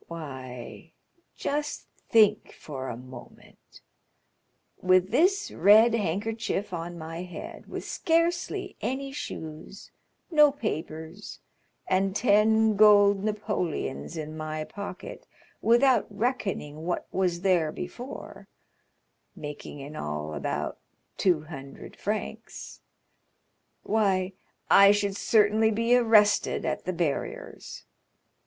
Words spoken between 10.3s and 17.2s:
no papers, and ten gold napoleons in my pocket, without reckoning what